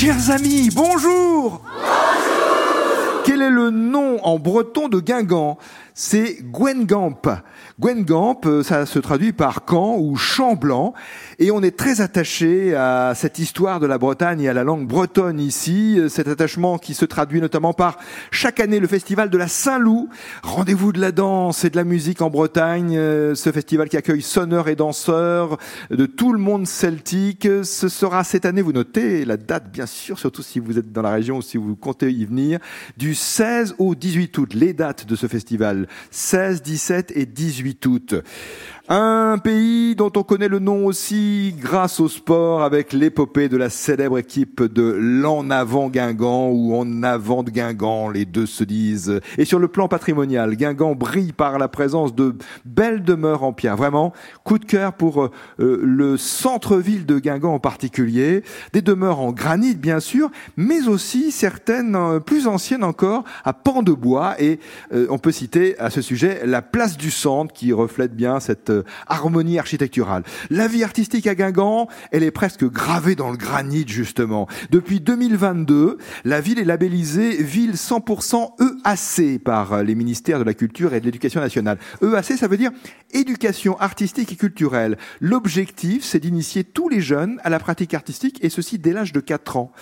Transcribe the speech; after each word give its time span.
Chers 0.00 0.30
amis, 0.30 0.70
bonjour 0.70 1.60
Quel 3.28 3.42
est 3.42 3.50
le 3.50 3.68
nom 3.68 4.24
en 4.24 4.38
breton 4.38 4.88
de 4.88 5.00
Guingamp? 5.00 5.58
C'est 5.92 6.38
Gwengamp. 6.44 7.42
Gwengamp, 7.80 8.40
euh, 8.46 8.62
ça 8.62 8.86
se 8.86 9.00
traduit 9.00 9.32
par 9.32 9.64
camp 9.64 9.96
ou 9.98 10.14
champ 10.14 10.54
blanc. 10.54 10.94
Et 11.40 11.50
on 11.50 11.60
est 11.60 11.76
très 11.76 12.00
attaché 12.00 12.76
à 12.76 13.14
cette 13.16 13.40
histoire 13.40 13.80
de 13.80 13.86
la 13.86 13.98
Bretagne 13.98 14.42
et 14.42 14.48
à 14.48 14.52
la 14.52 14.62
langue 14.62 14.86
bretonne 14.86 15.40
ici. 15.40 15.98
Euh, 15.98 16.08
cet 16.08 16.28
attachement 16.28 16.78
qui 16.78 16.94
se 16.94 17.04
traduit 17.04 17.40
notamment 17.40 17.72
par 17.72 17.98
chaque 18.30 18.60
année 18.60 18.78
le 18.78 18.86
festival 18.86 19.28
de 19.28 19.36
la 19.36 19.48
Saint-Loup. 19.48 20.08
Rendez-vous 20.44 20.92
de 20.92 21.00
la 21.00 21.10
danse 21.10 21.64
et 21.64 21.70
de 21.70 21.76
la 21.76 21.84
musique 21.84 22.22
en 22.22 22.30
Bretagne. 22.30 22.96
Euh, 22.96 23.34
ce 23.34 23.50
festival 23.50 23.88
qui 23.88 23.96
accueille 23.96 24.22
sonneurs 24.22 24.68
et 24.68 24.76
danseurs 24.76 25.58
de 25.90 26.06
tout 26.06 26.32
le 26.32 26.38
monde 26.38 26.68
celtique. 26.68 27.48
Ce 27.64 27.88
sera 27.88 28.22
cette 28.22 28.46
année, 28.46 28.62
vous 28.62 28.72
notez 28.72 29.24
la 29.24 29.36
date 29.36 29.70
bien 29.72 29.86
sûr, 29.86 30.16
surtout 30.16 30.42
si 30.42 30.60
vous 30.60 30.78
êtes 30.78 30.92
dans 30.92 31.02
la 31.02 31.10
région 31.10 31.38
ou 31.38 31.42
si 31.42 31.56
vous 31.56 31.74
comptez 31.74 32.12
y 32.12 32.24
venir, 32.24 32.60
du 32.96 33.16
16 33.18 33.74
au 33.78 33.94
18 33.94 34.38
août. 34.38 34.54
Les 34.54 34.72
dates 34.72 35.06
de 35.06 35.16
ce 35.16 35.26
festival. 35.26 35.88
16, 36.10 36.62
17 36.62 37.12
et 37.14 37.26
18 37.26 37.86
août. 37.86 38.14
Un 38.90 39.36
pays 39.36 39.94
dont 39.96 40.10
on 40.16 40.22
connaît 40.22 40.48
le 40.48 40.60
nom 40.60 40.86
aussi 40.86 41.54
grâce 41.60 42.00
au 42.00 42.08
sport 42.08 42.62
avec 42.62 42.94
l'épopée 42.94 43.50
de 43.50 43.58
la 43.58 43.68
célèbre 43.68 44.16
équipe 44.16 44.62
de 44.62 44.96
l'En 44.98 45.50
Avant 45.50 45.90
Guingamp 45.90 46.48
ou 46.48 46.74
En 46.74 47.02
Avant 47.02 47.42
de 47.42 47.50
Guingamp, 47.50 48.08
les 48.08 48.24
deux 48.24 48.46
se 48.46 48.64
disent. 48.64 49.20
Et 49.36 49.44
sur 49.44 49.58
le 49.58 49.68
plan 49.68 49.88
patrimonial, 49.88 50.56
Guingamp 50.56 50.94
brille 50.94 51.34
par 51.34 51.58
la 51.58 51.68
présence 51.68 52.14
de 52.14 52.34
belles 52.64 53.04
demeures 53.04 53.42
en 53.42 53.52
pierre. 53.52 53.76
Vraiment, 53.76 54.14
coup 54.42 54.58
de 54.58 54.64
cœur 54.64 54.94
pour 54.94 55.22
euh, 55.22 55.30
le 55.58 56.16
centre-ville 56.16 57.04
de 57.04 57.18
Guingamp 57.18 57.52
en 57.52 57.60
particulier. 57.60 58.42
Des 58.72 58.80
demeures 58.80 59.20
en 59.20 59.32
granit 59.32 59.74
bien 59.74 60.00
sûr, 60.00 60.30
mais 60.56 60.88
aussi 60.88 61.30
certaines 61.30 61.94
euh, 61.94 62.20
plus 62.20 62.46
anciennes 62.46 62.84
encore 62.84 63.24
à 63.44 63.52
pans 63.52 63.82
de 63.82 63.92
bois. 63.92 64.34
Et 64.38 64.60
euh, 64.94 65.06
on 65.10 65.18
peut 65.18 65.32
citer 65.32 65.78
à 65.78 65.90
ce 65.90 66.00
sujet 66.00 66.40
la 66.46 66.62
place 66.62 66.96
du 66.96 67.10
centre 67.10 67.52
qui 67.52 67.74
reflète 67.74 68.16
bien 68.16 68.40
cette 68.40 68.72
harmonie 69.06 69.58
architecturale. 69.58 70.22
La 70.50 70.68
vie 70.68 70.84
artistique 70.84 71.26
à 71.26 71.34
Guingamp, 71.34 71.88
elle 72.12 72.22
est 72.22 72.30
presque 72.30 72.64
gravée 72.64 73.14
dans 73.14 73.30
le 73.30 73.36
granit 73.36 73.84
justement. 73.86 74.46
Depuis 74.70 75.00
2022, 75.00 75.98
la 76.24 76.40
ville 76.40 76.58
est 76.58 76.64
labellisée 76.64 77.42
ville 77.42 77.74
100% 77.74 78.54
EAC 78.84 79.42
par 79.42 79.82
les 79.82 79.94
ministères 79.94 80.38
de 80.38 80.44
la 80.44 80.54
Culture 80.54 80.94
et 80.94 81.00
de 81.00 81.04
l'Éducation 81.04 81.40
nationale. 81.40 81.78
EAC, 82.02 82.38
ça 82.38 82.48
veut 82.48 82.56
dire 82.56 82.70
éducation 83.12 83.78
artistique 83.78 84.32
et 84.32 84.36
culturelle. 84.36 84.98
L'objectif, 85.20 86.04
c'est 86.04 86.20
d'initier 86.20 86.64
tous 86.64 86.88
les 86.88 87.00
jeunes 87.00 87.40
à 87.44 87.50
la 87.50 87.58
pratique 87.58 87.94
artistique 87.94 88.38
et 88.42 88.50
ceci 88.50 88.78
dès 88.78 88.92
l'âge 88.92 89.12
de 89.12 89.20
4 89.20 89.56
ans. 89.56 89.72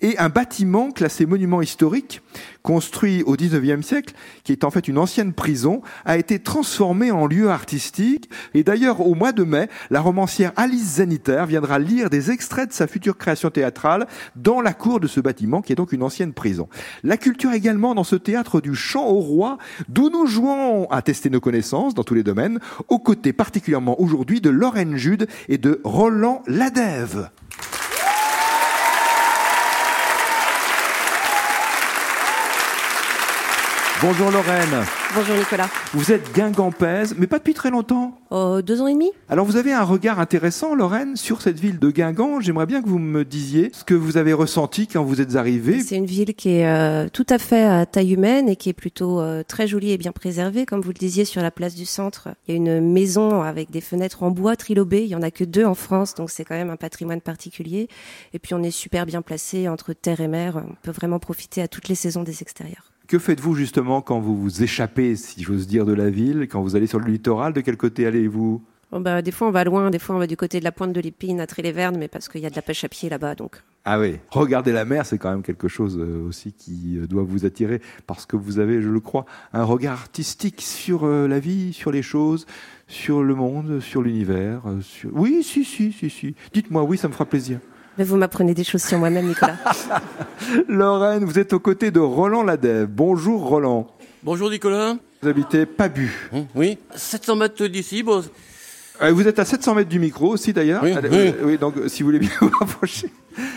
Et 0.00 0.18
un 0.18 0.28
bâtiment 0.28 0.90
classé 0.90 1.24
monument 1.24 1.62
historique, 1.62 2.20
construit 2.62 3.22
au 3.22 3.36
19e 3.36 3.82
siècle, 3.82 4.14
qui 4.44 4.52
est 4.52 4.64
en 4.64 4.70
fait 4.70 4.88
une 4.88 4.98
ancienne 4.98 5.32
prison, 5.32 5.82
a 6.04 6.18
été 6.18 6.38
transformé 6.38 7.10
en 7.10 7.26
lieu 7.26 7.48
artistique. 7.48 8.28
Et 8.54 8.62
d'ailleurs, 8.62 9.00
au 9.00 9.14
mois 9.14 9.32
de 9.32 9.44
mai, 9.44 9.68
la 9.90 10.00
romancière 10.00 10.52
Alice 10.56 10.96
Zeniter 10.96 11.44
viendra 11.48 11.78
lire 11.78 12.10
des 12.10 12.30
extraits 12.30 12.68
de 12.68 12.74
sa 12.74 12.86
future 12.86 13.16
création 13.16 13.50
théâtrale 13.50 14.06
dans 14.34 14.60
la 14.60 14.74
cour 14.74 15.00
de 15.00 15.06
ce 15.06 15.20
bâtiment, 15.20 15.62
qui 15.62 15.72
est 15.72 15.76
donc 15.76 15.92
une 15.92 16.02
ancienne 16.02 16.32
prison. 16.32 16.68
La 17.02 17.16
culture 17.16 17.52
également 17.52 17.94
dans 17.94 18.04
ce 18.04 18.16
théâtre 18.16 18.45
du 18.54 18.74
chant 18.74 19.06
au 19.06 19.20
roi, 19.20 19.58
d'où 19.88 20.10
nous 20.10 20.26
jouons 20.26 20.86
à 20.90 21.02
tester 21.02 21.30
nos 21.30 21.40
connaissances 21.40 21.94
dans 21.94 22.04
tous 22.04 22.14
les 22.14 22.22
domaines, 22.22 22.60
aux 22.88 22.98
côtés 22.98 23.32
particulièrement 23.32 24.00
aujourd'hui 24.00 24.40
de 24.40 24.50
Lorraine 24.50 24.96
Jude 24.96 25.26
et 25.48 25.58
de 25.58 25.80
Roland 25.84 26.42
Ladève. 26.46 27.30
Bonjour 34.02 34.30
Lorraine. 34.30 34.84
Bonjour 35.14 35.36
Nicolas. 35.36 35.68
Vous 35.94 36.12
êtes 36.12 36.32
guingampaise, 36.34 37.14
mais 37.16 37.26
pas 37.26 37.38
depuis 37.38 37.54
très 37.54 37.70
longtemps. 37.70 38.18
Euh, 38.32 38.60
deux 38.60 38.82
ans 38.82 38.86
et 38.86 38.92
demi. 38.92 39.12
Alors 39.28 39.46
vous 39.46 39.56
avez 39.56 39.72
un 39.72 39.84
regard 39.84 40.18
intéressant, 40.18 40.74
Lorraine, 40.74 41.16
sur 41.16 41.40
cette 41.40 41.58
ville 41.58 41.78
de 41.78 41.90
Guingamp. 41.90 42.40
J'aimerais 42.40 42.66
bien 42.66 42.82
que 42.82 42.88
vous 42.88 42.98
me 42.98 43.24
disiez 43.24 43.70
ce 43.72 43.84
que 43.84 43.94
vous 43.94 44.16
avez 44.16 44.32
ressenti 44.32 44.88
quand 44.88 45.04
vous 45.04 45.20
êtes 45.20 45.36
arrivée. 45.36 45.80
C'est 45.80 45.96
une 45.96 46.06
ville 46.06 46.34
qui 46.34 46.50
est 46.50 46.66
euh, 46.66 47.08
tout 47.10 47.26
à 47.30 47.38
fait 47.38 47.64
à 47.64 47.86
taille 47.86 48.12
humaine 48.12 48.48
et 48.48 48.56
qui 48.56 48.68
est 48.68 48.74
plutôt 48.74 49.20
euh, 49.20 49.42
très 49.46 49.66
jolie 49.66 49.92
et 49.92 49.96
bien 49.96 50.12
préservée. 50.12 50.66
Comme 50.66 50.80
vous 50.80 50.90
le 50.90 50.94
disiez, 50.94 51.24
sur 51.24 51.40
la 51.40 51.50
place 51.50 51.74
du 51.74 51.86
centre, 51.86 52.28
il 52.46 52.50
y 52.50 52.54
a 52.54 52.56
une 52.56 52.80
maison 52.80 53.42
avec 53.42 53.70
des 53.70 53.80
fenêtres 53.80 54.22
en 54.22 54.30
bois 54.30 54.56
trilobées. 54.56 55.04
Il 55.04 55.08
y 55.08 55.16
en 55.16 55.22
a 55.22 55.30
que 55.30 55.44
deux 55.44 55.64
en 55.64 55.74
France, 55.74 56.14
donc 56.14 56.30
c'est 56.30 56.44
quand 56.44 56.56
même 56.56 56.70
un 56.70 56.76
patrimoine 56.76 57.20
particulier. 57.20 57.88
Et 58.34 58.38
puis 58.38 58.54
on 58.54 58.62
est 58.62 58.70
super 58.70 59.06
bien 59.06 59.22
placé 59.22 59.68
entre 59.68 59.92
terre 59.92 60.20
et 60.20 60.28
mer. 60.28 60.62
On 60.68 60.74
peut 60.82 60.90
vraiment 60.90 61.20
profiter 61.20 61.62
à 61.62 61.68
toutes 61.68 61.88
les 61.88 61.94
saisons 61.94 62.24
des 62.24 62.42
extérieurs. 62.42 62.95
Que 63.06 63.20
faites-vous 63.20 63.54
justement 63.54 64.02
quand 64.02 64.18
vous 64.18 64.36
vous 64.36 64.64
échappez, 64.64 65.14
si 65.14 65.40
j'ose 65.42 65.68
dire, 65.68 65.84
de 65.84 65.92
la 65.92 66.10
ville, 66.10 66.48
quand 66.50 66.60
vous 66.60 66.74
allez 66.74 66.88
sur 66.88 66.98
le 66.98 67.06
littoral 67.06 67.52
De 67.52 67.60
quel 67.60 67.76
côté 67.76 68.04
allez-vous? 68.04 68.60
Bon 68.90 69.00
bah, 69.00 69.22
des 69.22 69.30
fois 69.30 69.48
on 69.48 69.50
va 69.52 69.62
loin, 69.62 69.90
des 69.90 69.98
fois 69.98 70.16
on 70.16 70.18
va 70.18 70.26
du 70.26 70.36
côté 70.36 70.58
de 70.58 70.64
la 70.64 70.72
pointe 70.72 70.92
de 70.92 71.00
l'Épine 71.00 71.40
à 71.40 71.46
Tréléverne, 71.46 71.96
mais 71.98 72.08
parce 72.08 72.28
qu'il 72.28 72.40
y 72.40 72.46
a 72.46 72.50
de 72.50 72.56
la 72.56 72.62
pêche 72.62 72.82
à 72.84 72.88
pied 72.88 73.08
là-bas, 73.08 73.36
donc. 73.36 73.62
Ah 73.84 74.00
oui, 74.00 74.18
regarder 74.30 74.72
la 74.72 74.84
mer, 74.84 75.06
c'est 75.06 75.18
quand 75.18 75.30
même 75.30 75.42
quelque 75.42 75.68
chose 75.68 75.98
euh, 75.98 76.26
aussi 76.26 76.52
qui 76.52 76.98
euh, 76.98 77.06
doit 77.06 77.22
vous 77.22 77.44
attirer, 77.46 77.80
parce 78.08 78.26
que 78.26 78.36
vous 78.36 78.58
avez, 78.58 78.82
je 78.82 78.88
le 78.88 79.00
crois, 79.00 79.24
un 79.52 79.62
regard 79.62 79.94
artistique 79.94 80.60
sur 80.60 81.04
euh, 81.04 81.28
la 81.28 81.38
vie, 81.38 81.72
sur 81.72 81.92
les 81.92 82.02
choses, 82.02 82.46
sur 82.88 83.22
le 83.22 83.34
monde, 83.36 83.80
sur 83.80 84.02
l'univers. 84.02 84.62
Sur... 84.82 85.10
Oui, 85.12 85.44
si, 85.44 85.64
si, 85.64 85.92
si, 85.92 86.10
si. 86.10 86.34
Dites-moi, 86.52 86.82
oui, 86.82 86.98
ça 86.98 87.06
me 87.06 87.12
fera 87.12 87.24
plaisir. 87.24 87.60
Mais 87.98 88.04
vous 88.04 88.16
m'apprenez 88.16 88.52
des 88.54 88.64
choses 88.64 88.82
sur 88.82 88.98
moi-même, 88.98 89.26
Nicolas. 89.26 89.56
Lorraine, 90.68 91.24
vous 91.24 91.38
êtes 91.38 91.52
aux 91.52 91.60
côtés 91.60 91.90
de 91.90 92.00
Roland 92.00 92.42
Ladève. 92.42 92.86
Bonjour 92.90 93.42
Roland. 93.48 93.86
Bonjour 94.22 94.50
Nicolas. 94.50 94.96
Vous 95.22 95.28
habitez 95.28 95.64
Pabu. 95.66 96.12
Hum, 96.32 96.46
oui, 96.54 96.78
700 96.94 97.36
mètres 97.36 97.66
d'ici. 97.66 98.02
Bon. 98.02 98.22
Euh, 99.02 99.12
vous 99.12 99.26
êtes 99.26 99.38
à 99.38 99.44
700 99.44 99.74
mètres 99.74 99.88
du 99.88 99.98
micro 99.98 100.28
aussi 100.28 100.52
d'ailleurs. 100.52 100.82
Oui, 100.82 100.92
Euh, 100.94 101.32
oui, 101.42 101.58
donc 101.58 101.74
si 101.88 102.02
vous 102.02 102.08
voulez 102.08 102.18
bien 102.18 102.30
vous 102.40 102.50
rapprocher. 102.60 103.10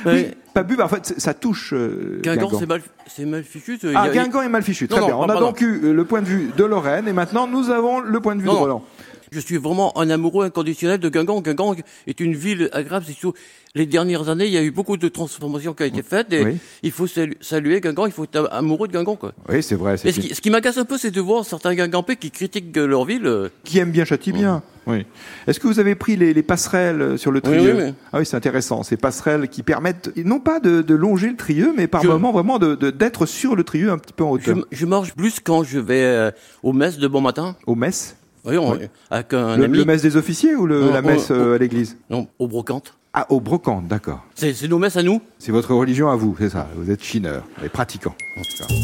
Oui, 0.05 0.27
Pabu, 0.53 0.75
bah, 0.75 0.85
en 0.85 0.89
fait, 0.89 1.13
ça 1.19 1.33
touche. 1.33 1.73
Euh, 1.73 2.19
Guingamp, 2.23 2.49
c'est 2.57 2.65
mal, 2.65 2.81
c'est 3.07 3.25
mal 3.25 3.43
fichu. 3.43 3.77
Ah, 3.95 4.09
Guingamp 4.09 4.41
est 4.41 4.49
mal 4.49 4.63
fichu. 4.63 4.87
Très 4.87 4.99
Non, 5.01 5.05
bien. 5.07 5.15
non, 5.15 5.21
On 5.23 5.29
a 5.29 5.39
donc 5.39 5.61
eu 5.61 5.81
euh, 5.83 5.93
le 5.93 6.05
point 6.05 6.21
de 6.21 6.27
vue 6.27 6.49
de 6.55 6.63
Lorraine 6.63 7.07
et 7.07 7.13
maintenant 7.13 7.45
nous 7.47 7.69
avons 7.69 7.99
le 7.99 8.19
point 8.19 8.35
de 8.35 8.41
vue 8.41 8.47
Non, 8.47 8.53
de 8.53 8.57
non. 8.57 8.63
Roland. 8.63 8.83
Je 9.31 9.39
suis 9.39 9.57
vraiment 9.57 9.97
un 9.97 10.09
amoureux 10.09 10.45
inconditionnel 10.45 10.99
de 10.99 11.09
Guingamp. 11.09 11.41
Guingamp 11.41 11.75
est 12.07 12.19
une 12.19 12.35
ville 12.35 12.69
agréable. 12.73 13.05
C'est 13.07 13.13
surtout 13.13 13.37
les 13.75 13.85
dernières 13.85 14.29
années, 14.29 14.47
il 14.47 14.51
y 14.53 14.57
a 14.57 14.63
eu 14.63 14.71
beaucoup 14.71 14.97
de 14.97 15.07
transformations 15.07 15.73
qui 15.73 15.83
ont 15.83 15.85
été 15.85 16.01
faites 16.01 16.33
et 16.33 16.43
Oui. 16.43 16.57
il 16.81 16.91
faut 16.91 17.05
salu- 17.05 17.37
saluer 17.39 17.79
Guingamp. 17.81 18.07
Il 18.07 18.11
faut 18.11 18.23
être 18.23 18.49
amoureux 18.51 18.87
de 18.87 18.93
Guingamp, 18.93 19.15
quoi. 19.15 19.33
Oui, 19.47 19.61
c'est 19.61 19.75
vrai. 19.75 19.93
Et 19.93 19.97
C'est 19.97 20.11
ce 20.13 20.19
qui, 20.19 20.33
ce 20.35 20.41
qui 20.41 20.49
m'agace 20.49 20.77
un 20.79 20.85
peu, 20.85 20.97
c'est 20.97 21.11
de 21.11 21.21
voir 21.21 21.45
certains 21.45 21.75
Guingampais 21.75 22.15
qui 22.15 22.31
critiquent 22.31 22.75
leur 22.77 23.05
ville. 23.05 23.27
euh, 23.27 23.49
qui 23.63 23.77
aime 23.77 23.91
bien 23.91 24.05
châtie 24.05 24.31
bien. 24.31 24.63
Oui. 24.87 25.05
Est-ce 25.45 25.59
que 25.59 25.67
vous 25.67 25.79
avez 25.79 25.93
pris 25.93 26.15
les, 26.15 26.33
les 26.33 26.41
passerelles 26.41 27.01
euh, 27.01 27.17
sur 27.17 27.29
le 27.31 27.41
trieux 27.41 27.75
oui, 27.75 27.83
oui. 27.89 27.93
Ah 28.11 28.17
oui, 28.19 28.25
c'est 28.25 28.37
intéressant. 28.37 28.81
Ces 28.81 28.97
passerelles 28.97 29.47
qui 29.47 29.61
permettent 29.61 30.09
non 30.17 30.39
pas 30.39 30.59
de, 30.59 30.81
de 30.81 30.95
longer 30.95 31.29
le 31.29 31.35
trieux, 31.35 31.71
mais 31.77 31.85
par 31.85 32.01
Je- 32.01 32.07
moment 32.07 32.31
vraiment 32.31 32.57
de 32.57 32.73
de- 32.73 32.89
d'être 32.89 33.27
sur 33.27 33.55
le 33.55 33.63
trieux 33.63 33.91
un 33.91 33.99
petit 33.99 34.13
peu 34.13 34.23
en 34.23 34.35
Je, 34.39 34.49
hauteur. 34.51 34.65
je 34.71 34.85
marche 34.87 35.13
plus 35.13 35.39
quand 35.41 35.61
je 35.63 35.77
vais 35.77 36.01
euh, 36.01 36.31
aux 36.63 36.73
messes 36.73 36.97
de 36.97 37.07
bon 37.07 37.21
matin. 37.21 37.55
Au 37.67 37.75
mess 37.75 38.15
Oui, 38.49 38.57
on- 38.57 38.71
Oui. 38.73 38.79
avec 39.11 39.33
un 39.33 39.57
le, 39.57 39.63
ami. 39.65 39.77
le 39.77 39.85
mess 39.85 40.01
des 40.01 40.15
officiers 40.17 40.55
ou 40.55 40.65
le- 40.65 40.81
Non, 40.85 40.93
la 40.93 41.01
messe 41.01 41.29
euh, 41.31 41.55
à 41.55 41.57
l'église 41.57 41.97
Non, 42.09 42.27
au 42.39 42.47
brocante. 42.47 42.93
Ah, 43.13 43.25
au 43.29 43.39
brocante, 43.41 43.87
d'accord. 43.87 44.23
C'est 44.35 44.67
nos 44.67 44.77
messes 44.77 44.95
à 44.95 45.01
nous. 45.03 45.19
C'est 45.39 45.51
votre 45.51 45.73
religion 45.73 46.09
à 46.09 46.15
vous, 46.15 46.35
c'est 46.39 46.49
ça. 46.49 46.67
Vous 46.75 46.91
êtes 46.91 47.03
chineur 47.03 47.43
et 47.65 47.69
pratiquant. 47.69 48.13
D'accord. 48.37 48.75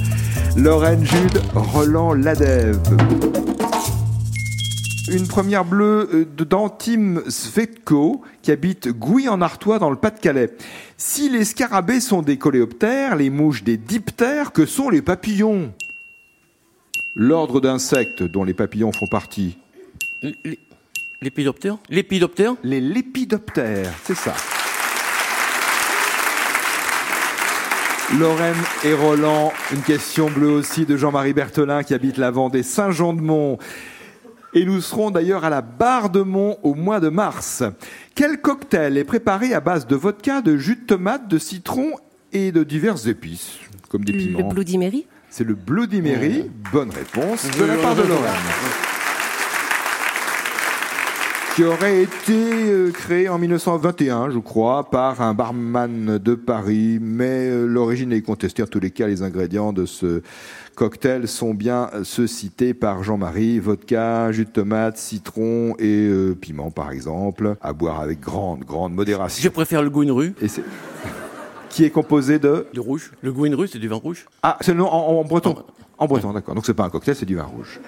Lorraine 0.58 1.06
Jude, 1.06 1.42
Roland 1.54 2.14
Ladève. 2.14 2.80
Une 5.12 5.28
première 5.28 5.64
bleue 5.66 6.10
euh, 6.12 6.26
de 6.36 6.44
d'Antim 6.44 7.22
Svetko 7.30 8.24
qui 8.42 8.52
habite 8.52 8.88
Gouy 8.90 9.30
en 9.30 9.40
Artois 9.42 9.78
dans 9.78 9.92
le 9.92 9.96
Pas-de-Calais. 9.96 10.50
Si 10.98 11.30
les 11.30 11.46
scarabées 11.46 12.00
sont 12.00 12.24
des 12.24 12.38
coléoptères, 12.38 13.16
les 13.16 13.30
mouches 13.30 13.64
des 13.64 13.78
diptères, 13.78 14.52
que 14.52 14.66
sont 14.66 14.90
les 14.90 15.04
papillons? 15.04 15.72
L'ordre 17.16 17.62
d'insectes 17.62 18.24
dont 18.24 18.44
les 18.44 18.54
papillons 18.54 18.92
font 18.92 19.08
partie. 19.08 19.58
Les- 20.22 20.60
L'épidoptère? 21.22 21.78
L'épidoptère? 21.90 22.56
Les 22.64 22.82
lépidoptères, 22.82 23.92
c'est 24.04 24.16
ça. 24.18 24.34
Lorraine 28.20 28.56
et 28.84 28.94
Roland, 28.94 29.52
une 29.74 29.82
question 29.82 30.30
bleue 30.30 30.50
aussi 30.52 30.86
de 30.86 30.96
Jean-Marie 30.98 31.34
Berthelin 31.34 31.84
qui 31.84 31.94
habite 31.94 32.18
la 32.18 32.30
Vendée, 32.32 32.62
Saint-Jean-de-Mont. 32.64 33.58
Et 34.54 34.64
nous 34.66 34.80
serons 34.82 35.10
d'ailleurs 35.10 35.44
à 35.44 35.50
la 35.50 35.62
Barre 35.62 36.10
de 36.10 36.22
Mont 36.22 36.58
au 36.64 36.76
mois 36.76 37.00
de 37.00 37.10
mars. 37.10 37.64
Quel 38.14 38.40
cocktail 38.42 38.98
est 38.98 39.04
préparé 39.04 39.54
à 39.54 39.60
base 39.60 39.88
de 39.88 39.96
vodka, 39.96 40.42
de 40.42 40.56
jus 40.58 40.76
de 40.76 40.86
tomate, 40.86 41.28
de 41.28 41.38
citron 41.40 41.92
et 42.32 42.52
de 42.52 42.64
diverses 42.64 43.08
épices, 43.08 43.58
comme 43.90 44.06
des 44.06 44.14
Le 44.14 44.20
piments 44.20 44.50
Bloody 44.50 44.78
Mary 44.78 45.08
C'est 45.38 45.44
le 45.44 45.54
Bloody 45.54 46.02
Mary. 46.02 46.50
Bonne 46.72 46.92
réponse 46.92 47.46
de 47.60 47.66
la 47.66 47.76
part 47.76 47.94
de 47.94 48.04
Lorraine. 48.04 48.32
qui 51.54 51.66
aurait 51.66 52.04
été 52.04 52.32
euh, 52.32 52.92
créé 52.92 53.28
en 53.28 53.38
1921, 53.38 54.32
je 54.32 54.40
crois, 54.40 54.90
par 54.90 55.22
un 55.22 55.34
barman 55.34 56.20
de 56.20 56.36
Paris, 56.36 57.00
mais 57.02 57.50
euh, 57.50 57.66
l'origine 57.66 58.14
est 58.14 58.22
contestée. 58.22 58.64
En 58.64 58.68
tous 58.68 58.80
les 58.80 58.92
cas, 58.92 59.08
les 59.08 59.24
ingrédients 59.24 59.74
de 59.74 59.86
ce 59.86 60.22
cocktail 60.76 61.28
sont 61.28 61.54
bien 61.54 61.90
ceux 62.04 62.28
cités 62.28 62.74
par 62.74 63.04
Jean-Marie, 63.04 63.60
vodka, 63.60 64.32
jus 64.32 64.46
de 64.46 64.52
tomate, 64.52 64.98
citron 64.98 65.76
et 65.80 66.08
euh, 66.08 66.34
piment 66.34 66.72
par 66.72 66.92
exemple, 66.92 67.58
à 67.62 67.74
boire 67.74 68.00
avec 68.00 68.22
grande, 68.22 68.64
grande 68.64 68.94
modération. 68.94 69.44
Je 69.44 69.50
préfère 69.50 69.84
le 69.84 69.90
goût 69.90 70.06
rue. 70.14 70.34
Et 70.42 70.48
c'est 70.48 70.64
qui 71.76 71.84
est 71.84 71.90
composé 71.90 72.40
de 72.40 72.68
Du 72.74 72.80
rouge. 72.80 73.12
Le 73.22 73.34
goût 73.34 73.42
rue, 73.54 73.68
c'est 73.68 73.80
du 73.80 73.90
vin 73.90 73.98
rouge? 73.98 74.26
Ah, 74.42 74.58
c'est 74.62 74.72
le 74.72 74.78
nom 74.78 74.88
en, 74.88 75.20
en 75.20 75.26
breton. 75.26 75.58
En 75.98 76.08
breton, 76.08 76.32
d'accord. 76.32 76.56
Donc 76.56 76.66
c'est 76.66 76.74
pas 76.74 76.86
un 76.86 76.90
cocktail, 76.90 77.18
c'est 77.18 77.26
du 77.26 77.36
vin 77.36 77.44
rouge. 77.44 77.82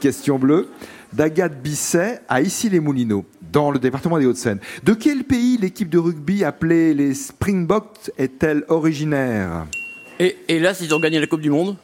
Question 0.00 0.38
bleue. 0.38 0.68
D'Agathe 1.12 1.60
Bisset 1.62 2.22
à 2.26 2.40
Issy-les-Moulineaux, 2.40 3.26
dans 3.52 3.70
le 3.70 3.78
département 3.78 4.18
des 4.18 4.24
Hauts-de-Seine. 4.24 4.60
De 4.82 4.94
quel 4.94 5.24
pays 5.24 5.58
l'équipe 5.58 5.90
de 5.90 5.98
rugby 5.98 6.42
appelée 6.42 6.94
les 6.94 7.12
Springboks 7.12 8.10
est-elle 8.16 8.64
originaire? 8.68 9.66
Et, 10.18 10.34
et 10.48 10.58
là, 10.58 10.72
ils 10.80 10.94
ont 10.94 11.00
gagné 11.00 11.20
la 11.20 11.26
Coupe 11.26 11.42
du 11.42 11.50
Monde? 11.50 11.76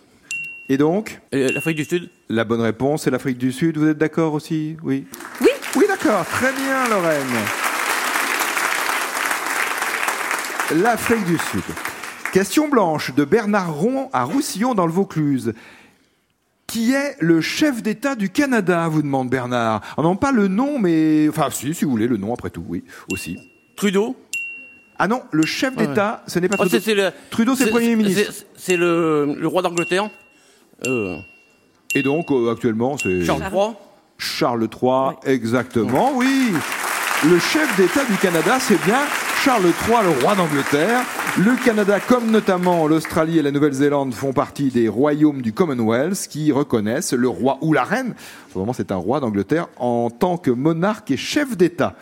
Et 0.70 0.78
donc? 0.78 1.20
L'Afrique 1.30 1.76
du 1.76 1.84
Sud? 1.84 2.08
La 2.30 2.44
bonne 2.44 2.62
réponse, 2.62 3.02
c'est 3.02 3.10
l'Afrique 3.10 3.36
du 3.36 3.52
Sud. 3.52 3.76
Vous 3.76 3.88
êtes 3.88 3.98
d'accord 3.98 4.32
aussi? 4.32 4.78
Oui. 4.82 5.04
Oui. 5.42 5.50
Oui, 5.76 5.84
d'accord. 5.86 6.24
Très 6.24 6.52
bien, 6.54 6.88
Lorraine. 6.88 7.26
L'Afrique 10.74 11.24
du 11.24 11.36
Sud. 11.38 11.62
Question 12.32 12.68
blanche 12.68 13.12
de 13.14 13.24
Bernard 13.24 13.74
Ron 13.74 14.08
à 14.12 14.24
Roussillon 14.24 14.74
dans 14.74 14.86
le 14.86 14.92
Vaucluse. 14.92 15.52
Qui 16.68 16.92
est 16.92 17.16
le 17.18 17.40
chef 17.40 17.82
d'État 17.82 18.14
du 18.14 18.30
Canada, 18.30 18.86
vous 18.88 19.02
demande 19.02 19.28
Bernard. 19.28 19.80
On 19.96 20.02
non 20.04 20.14
pas 20.14 20.30
le 20.30 20.46
nom, 20.46 20.78
mais... 20.78 21.28
Enfin, 21.28 21.48
si, 21.50 21.74
si 21.74 21.84
vous 21.84 21.90
voulez, 21.90 22.06
le 22.06 22.16
nom 22.16 22.32
après 22.32 22.50
tout, 22.50 22.64
oui, 22.68 22.84
aussi. 23.12 23.36
Trudeau? 23.76 24.14
Ah 24.96 25.08
non, 25.08 25.22
le 25.32 25.44
chef 25.44 25.74
Ouais. 25.76 25.88
d'État, 25.88 26.22
ce 26.28 26.38
n'est 26.38 26.48
pas 26.48 26.54
Oh, 26.60 26.62
Trudeau. 26.66 26.76
c'est- 26.78 26.84
c'est 26.84 26.94
le- 26.94 27.10
Trudeau, 27.30 27.56
c'est 27.56 27.64
le 27.64 27.70
Premier 27.70 27.96
ministre. 27.96 28.32
c'est- 28.56 28.76
le 28.76 29.36
roi 29.44 29.62
d'Angleterre? 29.62 30.08
Euh, 30.86 31.16
Et 31.96 32.02
donc, 32.04 32.30
euh, 32.30 32.52
actuellement, 32.52 32.96
c'est... 32.98 33.24
Charles 33.24 33.42
III. 33.52 33.70
Charles 34.18 34.68
III, 34.80 35.16
exactement, 35.32 36.12
oui. 36.14 36.52
Le 37.24 37.38
chef 37.40 37.76
d'État 37.76 38.04
du 38.04 38.16
Canada, 38.18 38.58
c'est 38.60 38.80
bien 38.84 39.00
Charles 39.42 39.72
III, 39.88 40.04
le 40.04 40.22
roi 40.22 40.34
d'Angleterre. 40.34 41.00
Le 41.38 41.56
Canada, 41.64 41.98
comme 41.98 42.30
notamment 42.30 42.86
l'Australie 42.86 43.38
et 43.38 43.42
la 43.42 43.50
Nouvelle-Zélande, 43.50 44.12
font 44.12 44.34
partie 44.34 44.68
des 44.68 44.86
royaumes 44.86 45.40
du 45.40 45.54
Commonwealth 45.54 46.28
qui 46.28 46.52
reconnaissent 46.52 47.14
le 47.14 47.28
roi 47.28 47.56
ou 47.62 47.72
la 47.72 47.84
reine, 47.84 48.14
vraiment 48.54 48.74
c'est 48.74 48.92
un 48.92 48.96
roi 48.96 49.18
d'Angleterre, 49.18 49.68
en 49.78 50.10
tant 50.10 50.36
que 50.36 50.50
monarque 50.50 51.10
et 51.12 51.16
chef 51.16 51.56
d'État. 51.56 51.94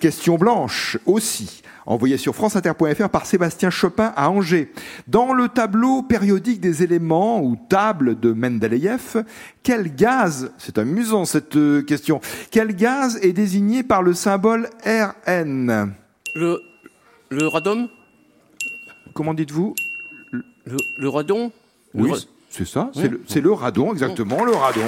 Question 0.00 0.36
blanche 0.36 0.96
aussi, 1.04 1.62
envoyée 1.84 2.16
sur 2.16 2.34
franceinter.fr 2.34 3.10
par 3.10 3.26
Sébastien 3.26 3.68
Chopin 3.68 4.14
à 4.16 4.30
Angers. 4.30 4.72
Dans 5.08 5.34
le 5.34 5.48
tableau 5.48 6.02
périodique 6.02 6.60
des 6.62 6.82
éléments 6.82 7.42
ou 7.42 7.56
table 7.68 8.18
de 8.18 8.32
Mendeleïev, 8.32 9.24
quel 9.62 9.94
gaz, 9.94 10.52
c'est 10.56 10.78
amusant 10.78 11.26
cette 11.26 11.56
euh, 11.56 11.82
question, 11.82 12.22
quel 12.50 12.74
gaz 12.74 13.18
est 13.20 13.34
désigné 13.34 13.82
par 13.82 14.02
le 14.02 14.14
symbole 14.14 14.70
Rn 14.86 15.92
Le, 16.36 16.60
le 17.30 17.46
radon. 17.46 17.88
Comment 19.14 19.32
dites-vous? 19.32 19.74
Le, 20.32 20.76
le 20.98 21.08
radon. 21.08 21.50
Oui, 21.94 22.10
ra- 22.10 22.18
c'est 22.50 22.66
ça, 22.66 22.90
c'est 22.92 23.04
Oui. 23.04 23.08
le, 23.08 23.22
c'est 23.26 23.40
le 23.40 23.52
radon, 23.52 23.92
exactement, 23.92 24.44
le 24.44 24.52
radon. 24.52 24.82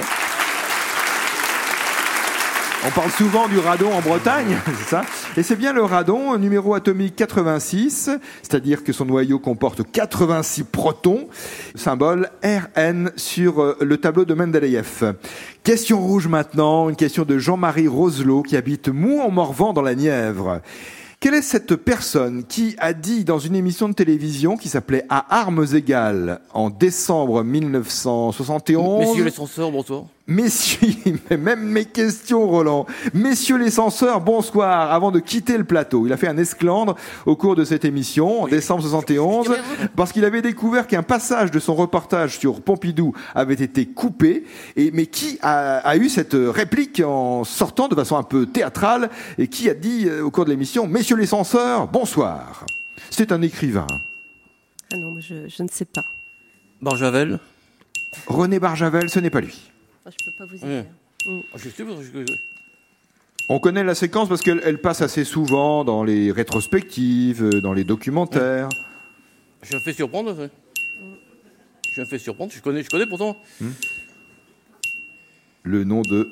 On 2.87 2.91
parle 2.91 3.11
souvent 3.11 3.49
du 3.49 3.59
radon 3.59 3.93
en 3.93 4.01
Bretagne, 4.01 4.57
c'est 4.67 4.89
ça? 4.89 5.03
Et 5.37 5.43
c'est 5.43 5.57
bien 5.57 5.73
le 5.73 5.83
radon, 5.83 6.37
numéro 6.39 6.75
atomique 6.75 7.17
86, 7.17 8.11
c'est-à-dire 8.43 8.85
que 8.85 8.93
son 8.93 9.05
noyau 9.07 9.39
comporte 9.39 9.83
86 9.91 10.65
protons, 10.65 11.29
symbole 11.75 12.29
Rn 12.45 13.11
sur 13.17 13.61
euh, 13.63 13.77
le 13.81 13.97
tableau 13.97 14.25
de 14.25 14.35
Mendeleïev. 14.35 15.15
Question 15.65 15.99
rouge 16.01 16.29
maintenant, 16.29 16.89
une 16.89 16.97
question 16.97 17.25
de 17.25 17.39
Jean-Marie 17.39 17.89
Roselot 17.89 18.43
qui 18.43 18.57
habite 18.57 18.89
Mou-en-Morvan 18.89 19.73
dans 19.73 19.83
la 19.83 19.95
Nièvre. 19.95 20.61
Quelle 21.21 21.35
est 21.35 21.43
cette 21.43 21.75
personne 21.75 22.45
qui 22.45 22.77
a 22.79 22.93
dit 22.93 23.25
dans 23.25 23.41
une 23.41 23.57
émission 23.57 23.89
de 23.89 23.93
télévision 23.93 24.57
qui 24.57 24.69
s'appelait 24.69 25.05
À 25.09 25.41
armes 25.41 25.67
égales 25.75 26.41
en 26.55 26.71
décembre 26.71 27.43
1971 27.43 29.01
Messieurs 29.01 29.25
les 29.25 29.31
censeurs, 29.33 29.73
bonsoir. 29.73 30.05
Messieurs, 30.29 30.93
même 31.39 31.63
mes 31.63 31.87
questions, 31.87 32.47
Roland. 32.47 32.85
Messieurs 33.15 33.57
les 33.57 33.71
censeurs, 33.71 34.21
bonsoir. 34.21 34.93
Avant 34.93 35.11
de 35.11 35.21
quitter 35.21 35.57
le 35.57 35.65
plateau, 35.65 36.07
il 36.07 36.13
a 36.13 36.19
fait 36.19 36.29
un 36.29 36.37
esclandre 36.37 36.97
au 37.25 37.35
cours 37.35 37.57
de 37.57 37.65
cette 37.65 37.87
émission 37.87 38.43
en 38.43 38.47
décembre 38.47 38.83
71 38.83 39.51
parce 39.97 40.13
qu'il 40.13 40.27
avait 40.27 40.43
découvert 40.43 40.87
qu'un 40.87 41.03
passage 41.03 41.51
de 41.51 41.59
son 41.59 41.75
reportage 41.75 42.39
sur 42.39 42.61
Pompidou 42.61 43.15
avait 43.35 43.55
été 43.55 43.87
coupé. 43.87 44.45
Et 44.77 44.91
mais 44.91 45.07
qui 45.07 45.39
a, 45.41 45.79
a 45.79 45.97
eu 45.97 46.11
cette 46.11 46.37
réplique 46.37 47.01
en 47.01 47.45
sortant 47.45 47.89
de 47.89 47.95
façon 47.95 48.19
un 48.19 48.23
peu 48.23 48.45
théâtrale 48.45 49.09
et 49.39 49.49
qui 49.49 49.71
a 49.71 49.75
dit 49.75 50.09
euh, 50.09 50.23
au 50.23 50.31
cours 50.31 50.45
de 50.45 50.51
l'émission 50.51 50.87
Messieurs 50.87 51.17
les 51.17 51.25
censeurs, 51.25 51.89
bonsoir. 51.89 52.67
C'est 53.09 53.33
un 53.33 53.41
écrivain. 53.41 53.87
Ah 54.93 54.97
non, 54.99 55.19
je, 55.21 55.49
je 55.49 55.63
ne 55.63 55.69
sais 55.69 55.87
pas. 55.87 56.05
Barjavel? 56.83 57.39
René 58.27 58.59
Barjavel, 58.59 59.09
ce 59.09 59.21
n'est 59.21 59.31
pas 59.31 59.41
lui. 59.41 59.71
Je 60.11 60.25
peux 60.25 60.37
pas 60.37 60.45
vous 60.45 60.65
Ouais. 60.65 60.79
aider. 60.81 60.89
Mm. 61.27 61.41
Ah, 61.53 61.57
je- 61.59 62.35
On 63.51 63.59
connaît 63.61 63.83
la 63.85 63.95
séquence 63.95 64.29
parce 64.29 64.43
qu'elle 64.43 64.61
elle 64.65 64.79
passe 64.81 65.01
assez 65.01 65.25
souvent 65.25 65.83
dans 65.85 66.05
les 66.05 66.31
rétrospectives, 66.33 67.43
euh, 67.45 67.61
dans 67.63 67.73
les 67.73 67.85
documentaires. 67.85 68.69
Je 69.63 69.75
me 69.75 69.81
fais 69.81 69.93
surprendre. 69.95 70.35
ça. 70.37 70.49
Je 71.95 72.01
me 72.03 72.07
fais 72.07 72.19
surprendre. 72.19 72.53
Je 72.55 72.61
connais, 72.61 72.83
je 72.83 72.91
connais 72.91 73.07
pourtant. 73.07 73.37
Le 75.65 75.85
nom 75.85 76.03
de 76.03 76.29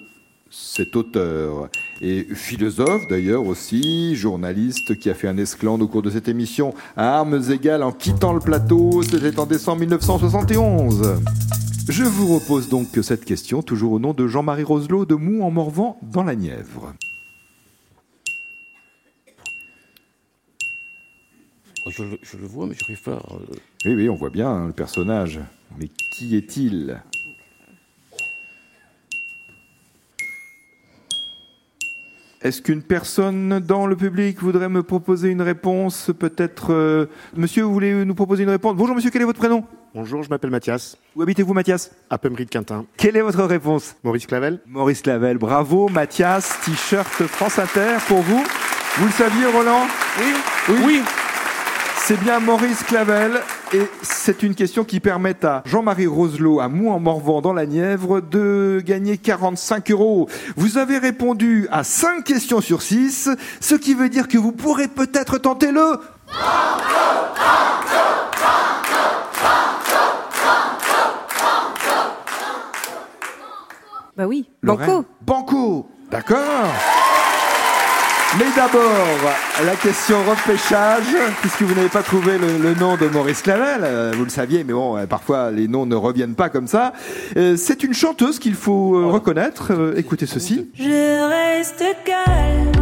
cet 0.50 0.94
auteur 0.94 1.68
et 2.00 2.22
philosophe 2.34 3.08
d'ailleurs 3.08 3.44
aussi, 3.46 4.14
journaliste 4.14 4.98
qui 4.98 5.10
a 5.10 5.14
fait 5.14 5.26
un 5.28 5.36
esclandre 5.38 5.84
au 5.84 5.88
cours 5.88 6.02
de 6.02 6.10
cette 6.10 6.28
émission 6.28 6.72
à 6.96 7.16
armes 7.18 7.42
égales 7.50 7.82
en 7.82 7.92
quittant 7.92 8.32
le 8.32 8.40
plateau, 8.40 9.02
c'était 9.02 9.38
en 9.40 9.46
décembre 9.46 9.80
1971. 9.80 11.18
Je 11.88 12.02
vous 12.04 12.34
repose 12.34 12.68
donc 12.68 12.88
cette 13.02 13.24
question, 13.24 13.62
toujours 13.62 13.92
au 13.92 13.98
nom 13.98 14.12
de 14.12 14.26
Jean-Marie 14.26 14.64
Roselot 14.64 15.06
de 15.06 15.14
Mou 15.14 15.42
en 15.42 15.50
Morvan 15.50 15.98
dans 16.02 16.24
la 16.24 16.34
Nièvre. 16.34 16.94
Oh, 21.86 21.90
Je, 21.90 22.02
le- 22.02 22.18
je 22.22 22.36
le 22.36 22.46
vois, 22.46 22.66
mais 22.66 22.74
je 22.74 22.80
n'arrive 22.82 23.02
pas. 23.02 23.12
à- 23.16 23.34
euh, 23.34 23.56
Oui, 23.84 23.94
oui, 23.94 24.08
on 24.08 24.16
voit 24.16 24.30
bien 24.30 24.48
hein, 24.50 24.66
le 24.66 24.72
personnage. 24.72 25.38
Mais 25.78 25.88
qui 25.88 26.34
est-il? 26.36 27.00
Est-ce 32.46 32.62
qu'une 32.62 32.82
personne 32.82 33.58
dans 33.58 33.88
le 33.88 33.96
public 33.96 34.40
voudrait 34.40 34.68
me 34.68 34.84
proposer 34.84 35.30
une 35.30 35.42
réponse 35.42 36.12
Peut-être. 36.16 36.72
euh, 36.72 37.06
Monsieur, 37.36 37.64
vous 37.64 37.72
voulez 37.72 38.04
nous 38.04 38.14
proposer 38.14 38.44
une 38.44 38.50
réponse 38.50 38.76
Bonjour 38.76 38.94
monsieur, 38.94 39.10
quel 39.10 39.22
est 39.22 39.24
votre 39.24 39.40
prénom 39.40 39.64
Bonjour, 39.92 40.22
je 40.22 40.30
m'appelle 40.30 40.50
Mathias, 40.50 40.96
Où 41.16 41.22
habitez-vous 41.22 41.52
Mathias 41.54 41.90
à 42.08 42.18
de 42.18 42.44
Quintin. 42.44 42.84
Quelle 42.96 43.16
est 43.16 43.20
votre 43.20 43.42
réponse 43.42 43.96
Maurice 44.04 44.26
Clavel 44.28 44.60
Maurice 44.64 45.02
Clavel, 45.02 45.38
bravo. 45.38 45.88
Mathias, 45.88 46.60
t-shirt 46.64 47.08
France 47.24 47.58
Inter 47.58 47.96
pour 48.06 48.20
vous. 48.20 48.44
Vous 48.98 49.06
le 49.06 49.12
saviez 49.12 49.46
Roland 49.46 49.82
Oui. 50.20 50.32
Oui. 50.84 51.02
C'est 52.08 52.20
bien 52.20 52.38
Maurice 52.38 52.84
Clavel 52.84 53.32
et 53.74 53.82
c'est 54.00 54.44
une 54.44 54.54
question 54.54 54.84
qui 54.84 55.00
permet 55.00 55.44
à 55.44 55.64
Jean-Marie 55.66 56.06
Roselot 56.06 56.60
à 56.60 56.68
Mou-en-Morvan 56.68 57.40
dans 57.40 57.52
la 57.52 57.66
Nièvre 57.66 58.20
de 58.20 58.80
gagner 58.86 59.18
45 59.18 59.90
euros. 59.90 60.28
Vous 60.56 60.78
avez 60.78 60.98
répondu 60.98 61.66
à 61.72 61.82
5 61.82 62.22
questions 62.22 62.60
sur 62.60 62.82
6, 62.82 63.30
ce 63.58 63.74
qui 63.74 63.94
veut 63.94 64.08
dire 64.08 64.28
que 64.28 64.38
vous 64.38 64.52
pourrez 64.52 64.86
peut-être 64.86 65.38
tenter 65.38 65.72
le... 65.72 65.98
Bah 74.16 74.28
oui. 74.28 74.48
Banco. 74.62 75.04
Banco, 75.22 75.88
d'accord. 76.12 76.68
Mais 78.38 78.44
d'abord, 78.54 78.82
la 79.64 79.76
question 79.76 80.16
repêchage, 80.28 81.04
puisque 81.40 81.62
vous 81.62 81.74
n'avez 81.74 81.88
pas 81.88 82.02
trouvé 82.02 82.36
le, 82.36 82.58
le 82.58 82.74
nom 82.74 82.96
de 82.96 83.06
Maurice 83.06 83.40
Clavel, 83.40 83.80
euh, 83.82 84.12
vous 84.14 84.24
le 84.24 84.30
saviez, 84.30 84.62
mais 84.62 84.74
bon, 84.74 84.96
euh, 84.98 85.06
parfois 85.06 85.50
les 85.50 85.68
noms 85.68 85.86
ne 85.86 85.94
reviennent 85.94 86.34
pas 86.34 86.50
comme 86.50 86.66
ça. 86.66 86.92
Euh, 87.38 87.56
c'est 87.56 87.82
une 87.82 87.94
chanteuse 87.94 88.38
qu'il 88.38 88.54
faut 88.54 88.94
euh, 88.96 89.06
reconnaître. 89.06 89.72
Euh, 89.72 89.94
écoutez 89.96 90.26
ceci. 90.26 90.68
Je 90.74 91.56
reste 91.56 91.82
calme. 92.04 92.72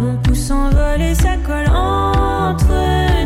Mon 0.00 0.16
pouce 0.18 0.46
s'envole 0.46 1.00
et 1.00 1.14
ça 1.16 1.36
colle 1.44 1.68
entre 1.74 2.68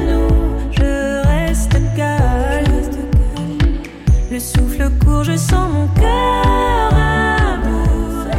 nous. 0.07 0.73
Je 0.73 1.23
reste 1.29 1.73
calme. 1.97 2.73
Le 4.31 4.41
souffle 4.41 4.91
court, 5.05 5.25
je 5.25 5.37
sens 5.37 5.71
mon 5.71 5.87
cœur. 6.01 6.62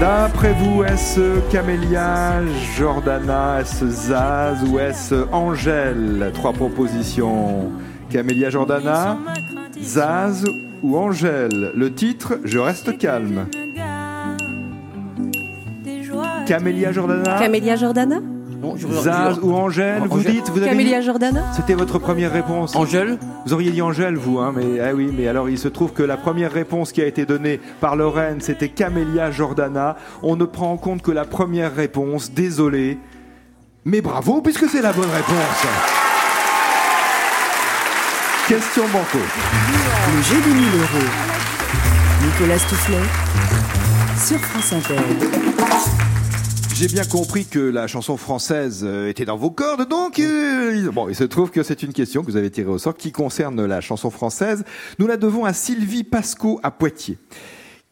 D'après 0.04 0.52
vous, 0.52 0.84
est-ce 0.84 1.40
Camélia, 1.50 2.42
Jordana, 2.76 3.62
est-ce 3.62 3.88
Zaz 3.88 4.62
ou 4.70 4.78
est-ce 4.78 5.16
Angèle? 5.32 6.30
Trois 6.34 6.52
propositions. 6.52 7.72
Camélia, 8.10 8.50
Jordana, 8.50 9.18
Zaz 9.82 10.44
ou 10.82 10.98
Angèle? 10.98 11.72
Le 11.74 11.94
titre, 11.94 12.38
Je 12.44 12.60
reste 12.60 12.98
calme. 12.98 13.46
Camélia, 16.48 16.92
Jordana, 16.92 17.40
Camélia 17.40 17.78
Jordana? 17.78 18.20
Non, 18.63 18.75
je 18.77 18.88
Zaz 18.88 19.39
ou 19.41 19.53
Angèle 19.53 20.03
Vous 20.10 20.20
Angèle. 20.20 20.32
dites, 20.32 20.50
vous 20.50 20.58
avez 20.60 20.70
Camélia 20.70 21.00
dit- 21.01 21.05
Jordana 21.05 21.43
C'était 21.53 21.74
votre 21.74 22.00
première 22.00 22.32
réponse. 22.32 22.74
Angèle 22.77 23.20
Vous 23.46 23.51
auriez 23.53 23.72
dit 23.72 23.82
Angèle, 23.82 24.15
vous, 24.15 24.39
hein, 24.39 24.53
mais 24.55 24.79
ah 24.79 24.93
oui, 24.96 25.12
mais 25.15 25.27
alors 25.27 25.50
il 25.50 25.58
se 25.58 25.67
trouve 25.67 25.91
que 25.91 26.01
la 26.01 26.15
première 26.15 26.51
réponse 26.51 26.93
qui 26.93 27.01
a 27.01 27.05
été 27.05 27.25
donnée 27.25 27.60
par 27.82 27.98
Lorraine, 27.98 28.39
c'était 28.39 28.70
Camélia 28.70 29.32
Jordana. 29.32 29.98
On 30.22 30.38
ne 30.38 30.46
prend 30.46 30.72
en 30.72 30.77
compte 30.77 31.01
que 31.01 31.12
la 31.12 31.25
première 31.25 31.75
réponse, 31.75 32.32
désolé. 32.32 32.98
Mais 33.84 34.00
bravo, 34.00 34.41
puisque 34.41 34.70
c'est 34.70 34.82
la 34.82 34.93
bonne 34.93 35.12
réponse. 35.12 35.65
Question 38.48 38.84
banco. 38.93 39.17
Le 40.15 40.22
jeu 40.22 40.41
des 40.41 40.53
1000 40.53 40.63
euros. 40.63 41.10
Nicolas 42.24 42.60
Stoufflet 42.60 42.96
sur 44.17 44.39
France 44.39 44.72
Inter. 44.74 46.12
J'ai 46.75 46.88
bien 46.88 47.03
compris 47.03 47.46
que 47.46 47.60
la 47.60 47.86
chanson 47.86 48.18
française 48.18 48.82
euh, 48.84 49.08
était 49.08 49.25
dans 49.25 49.38
vos 49.38 49.51
cordes, 49.51 49.88
donc 49.88 50.18
euh, 50.18 50.92
bon, 50.92 51.08
il 51.08 51.15
se 51.15 51.24
trouve 51.24 51.51
que 51.51 51.62
c'est 51.62 51.84
une 51.84 51.94
question 51.94 52.22
que 52.24 52.32
vous 52.32 52.36
avez 52.36 52.50
tirée 52.50 52.70
au 52.70 52.80
sort 52.80 52.98
qui 52.98 53.12
concerne 53.12 53.63
la 53.63 53.80
chanson 53.80 54.10
française. 54.10 54.63
Nous 54.98 55.06
la 55.06 55.18
devons 55.18 55.46
à 55.46 55.53
Sylvie 55.53 56.03
Pasco 56.03 56.60
à 56.63 56.72
Poitiers. 56.72 57.20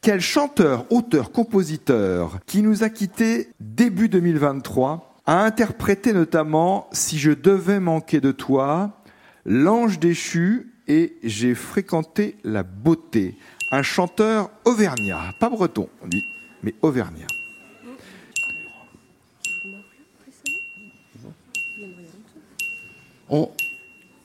Quel 0.01 0.19
chanteur, 0.19 0.91
auteur, 0.91 1.31
compositeur 1.31 2.39
qui 2.47 2.63
nous 2.63 2.83
a 2.83 2.89
quittés 2.89 3.49
début 3.59 4.09
2023 4.09 5.13
a 5.27 5.43
interprété 5.43 6.11
notamment 6.11 6.89
Si 6.91 7.19
je 7.19 7.31
devais 7.31 7.79
manquer 7.79 8.19
de 8.19 8.31
toi, 8.31 8.97
L'ange 9.45 9.99
déchu 9.99 10.73
et 10.87 11.17
J'ai 11.23 11.53
fréquenté 11.53 12.35
la 12.43 12.63
beauté. 12.63 13.35
Un 13.71 13.83
chanteur 13.83 14.49
auvergnat, 14.65 15.33
pas 15.39 15.49
breton, 15.49 15.87
lui, 16.11 16.23
mais 16.63 16.73
auvergnat. 16.81 17.27
On, 23.31 23.49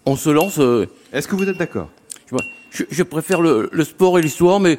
on 0.05 0.17
se 0.17 0.29
lance. 0.31 0.59
euh, 0.59 0.87
Est-ce 1.13 1.27
que 1.29 1.35
vous 1.37 1.49
êtes 1.49 1.57
d'accord? 1.57 1.89
je, 2.27 2.31
vois, 2.33 2.43
je- 2.71 2.85
je 2.91 3.03
préfère 3.03 3.41
le, 3.41 3.71
le 3.73 3.85
sport 3.85 4.19
et 4.19 4.23
l'histoire, 4.23 4.61
mais 4.61 4.79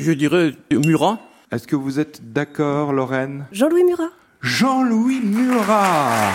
je 0.00 0.12
dirais 0.12 0.52
Murat. 0.70 1.18
Est-ce 1.52 1.66
que 1.66 1.76
vous 1.76 2.00
êtes 2.00 2.32
d'accord, 2.32 2.92
Lorraine? 2.94 3.46
Jean-Louis 3.52 3.84
Murat 3.84 4.10
Jean-Louis 4.42 5.20
Murat 5.22 6.30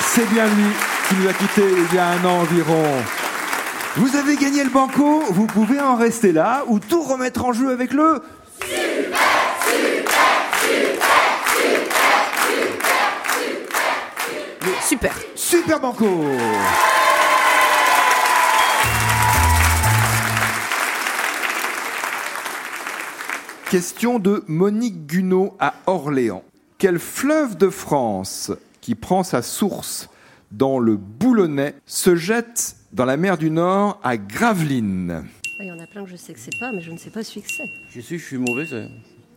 C'est 0.00 0.28
bien 0.30 0.46
lui 0.46 0.64
qui 1.08 1.14
nous 1.16 1.28
a 1.28 1.32
quittés 1.32 1.70
il 1.90 1.94
y 1.94 1.98
a 1.98 2.08
un 2.08 2.24
an 2.24 2.40
environ. 2.40 2.82
Vous 3.96 4.16
avez 4.16 4.36
gagné 4.36 4.64
le 4.64 4.70
banco, 4.70 5.22
vous 5.30 5.46
pouvez 5.46 5.80
en 5.80 5.96
rester 5.96 6.32
là 6.32 6.64
ou 6.66 6.78
tout 6.78 7.02
remettre 7.02 7.44
en 7.44 7.52
jeu 7.52 7.70
avec 7.70 7.92
le 7.92 8.20
Super 14.86 15.12
Super 15.34 15.80
Banco 15.80 16.06
Question 23.70 24.18
de 24.18 24.44
Monique 24.46 25.06
Gunot 25.06 25.56
à 25.58 25.74
Orléans. 25.86 26.44
Quel 26.78 26.98
fleuve 26.98 27.56
de 27.56 27.68
France 27.68 28.52
qui 28.80 28.94
prend 28.94 29.24
sa 29.24 29.42
source 29.42 30.08
dans 30.52 30.78
le 30.78 30.96
Boulonnais 30.96 31.74
se 31.86 32.14
jette 32.14 32.76
dans 32.92 33.04
la 33.04 33.16
mer 33.16 33.38
du 33.38 33.50
Nord 33.50 33.98
à 34.04 34.16
Gravelines? 34.16 35.24
Il 35.58 35.66
y 35.66 35.72
en 35.72 35.80
a 35.80 35.86
plein 35.86 36.04
que 36.04 36.10
je 36.10 36.16
sais 36.16 36.32
que 36.32 36.38
c'est 36.38 36.56
pas, 36.60 36.70
mais 36.70 36.80
je 36.82 36.92
ne 36.92 36.98
sais 36.98 37.10
pas 37.10 37.24
celui 37.24 37.42
que 37.42 37.50
c'est. 37.50 37.64
Je 37.90 38.00
sais, 38.00 38.18
je 38.18 38.24
suis 38.24 38.38
mauvais. 38.38 38.66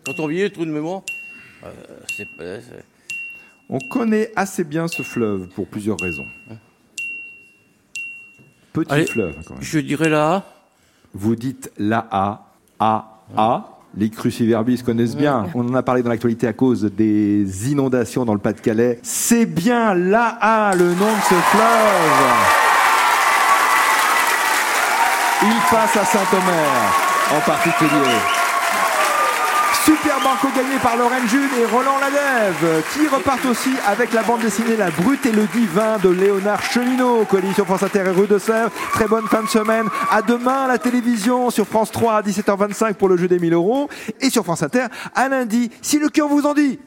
Quand 0.06 0.20
on 0.20 0.28
vieillit, 0.28 0.52
trou 0.52 0.66
de 0.66 0.72
mémoire, 0.72 1.02
euh, 1.64 1.72
c'est 2.16 2.28
pas. 2.38 2.60
c'est- 2.62 2.84
On 3.70 3.80
connaît 3.80 4.32
assez 4.36 4.64
bien 4.64 4.88
ce 4.88 5.04
fleuve 5.04 5.48
pour 5.50 5.68
plusieurs 5.68 6.00
raisons. 6.00 6.26
Petit 8.74 8.92
Allez. 8.92 9.06
fleuve 9.06 9.36
quand 9.46 9.54
même. 9.56 9.64
Je 9.64 9.80
dirais 9.80 10.10
là. 10.10 10.44
Vous 11.14 11.36
dites 11.36 11.72
la 11.78 12.08
A, 12.12 12.48
A, 12.80 13.22
A. 13.38 13.76
Les 13.96 14.10
cruciverbis 14.12 14.84
connaissent 14.84 15.16
bien. 15.16 15.48
On 15.56 15.68
en 15.68 15.74
a 15.74 15.82
parlé 15.82 16.04
dans 16.04 16.10
l'actualité 16.10 16.48
à 16.48 16.54
cause 16.54 16.84
des 16.84 17.72
inondations 17.72 18.24
dans 18.26 18.34
le 18.34 18.40
Pas-de-Calais. 18.40 19.00
C'est 19.02 19.48
bien 19.48 19.96
la 19.96 20.28
A, 20.42 20.76
le 20.76 20.86
nom 20.86 21.12
de 21.12 21.22
ce 21.28 21.34
fleuve. 21.34 22.26
Il 25.42 25.56
passe 25.72 25.98
à 25.98 26.06
Saint-Omer, 26.06 27.36
en 27.36 27.40
particulier. 27.42 28.39
Super 29.86 30.20
Banco 30.22 30.48
gagné 30.56 30.78
par 30.82 30.98
Lorraine 30.98 31.28
Jules 31.28 31.50
et 31.60 31.66
Roland 31.66 31.98
Ladève, 32.00 32.84
qui 32.94 33.08
repartent 33.08 33.46
aussi 33.46 33.72
avec 33.88 34.14
la 34.14 34.24
bande 34.24 34.42
dessinée 34.42 34.76
La 34.76 34.92
Brute 34.92 35.26
et 35.26 35.32
le 35.32 35.46
Divin 35.48 35.98
de 35.98 36.10
Léonard 36.10 36.62
Cheminot, 36.62 37.26
coalition 37.26 37.66
France 37.66 37.84
Inter 37.84 38.04
et 38.06 38.12
Rue 38.12 38.28
de 38.28 38.38
Sèvres. 38.38 38.72
Très 38.94 39.08
bonne 39.08 39.28
fin 39.28 39.42
de 39.42 39.48
semaine. 39.48 39.88
À 40.12 40.22
demain 40.22 40.66
à 40.66 40.68
la 40.68 40.78
télévision 40.78 41.50
sur 41.50 41.66
France 41.66 41.92
3 41.92 42.14
à 42.16 42.22
17h25 42.22 42.96
pour 42.96 43.10
le 43.10 43.18
jeu 43.18 43.28
des 43.28 43.40
1000 43.40 43.54
euros 43.54 43.90
et 44.20 44.30
sur 44.30 44.44
France 44.44 44.64
Inter 44.64 44.86
à 45.16 45.30
lundi, 45.30 45.72
si 45.82 46.00
le 46.00 46.10
cœur 46.10 46.28
vous 46.28 46.46
en 46.46 46.54
dit. 46.54 46.80